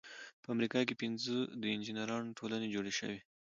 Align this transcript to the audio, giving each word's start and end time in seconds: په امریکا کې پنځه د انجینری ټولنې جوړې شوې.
په 0.43 0.47
امریکا 0.55 0.79
کې 0.87 0.99
پنځه 1.01 1.37
د 1.61 1.63
انجینری 1.75 2.25
ټولنې 2.39 2.67
جوړې 2.73 2.93
شوې. 2.99 3.19